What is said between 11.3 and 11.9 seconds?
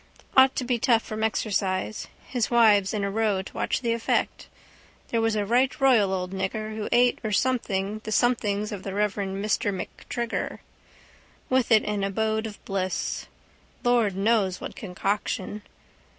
With it